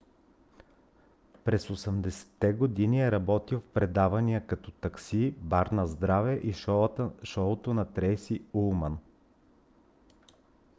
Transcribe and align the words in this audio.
през 1.43 1.67
1980-те 1.67 2.53
години 2.53 3.01
е 3.01 3.11
работил 3.11 3.59
в 3.59 3.73
предавания 3.73 4.47
като 4.47 4.71
такси 4.71 5.31
бар 5.37 5.67
наздраве 5.67 6.33
и 6.35 6.53
шоуто 7.23 7.73
на 7.73 7.93
трейси 7.93 8.41
улман 8.53 8.97